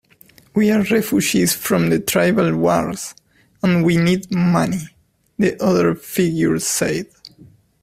"We're 0.55 0.81
refugees 0.81 1.53
from 1.53 1.91
the 1.91 1.99
tribal 1.99 2.55
wars, 2.55 3.13
and 3.61 3.85
we 3.85 3.97
need 3.97 4.31
money," 4.31 4.89
the 5.37 5.63
other 5.63 5.93
figure 5.93 6.57
said. 6.57 7.05